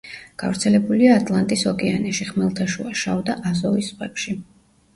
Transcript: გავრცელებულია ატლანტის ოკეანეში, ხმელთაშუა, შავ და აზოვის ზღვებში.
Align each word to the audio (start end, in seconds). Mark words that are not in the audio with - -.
გავრცელებულია 0.43 1.11
ატლანტის 1.17 1.65
ოკეანეში, 1.73 2.29
ხმელთაშუა, 2.31 2.97
შავ 3.05 3.25
და 3.31 3.39
აზოვის 3.53 3.95
ზღვებში. 3.95 4.39